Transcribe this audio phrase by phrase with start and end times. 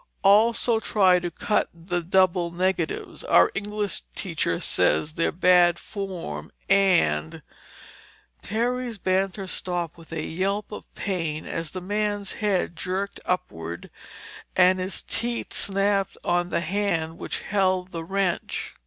[0.23, 3.23] "Also try to cut the double negatives.
[3.23, 7.43] Our English teacher says they're bad form and—"
[8.41, 13.91] Terry's banter stopped with a yelp of pain as the man's head jerked upward
[14.55, 18.73] and his teeth snapped on the hand which held the wrench.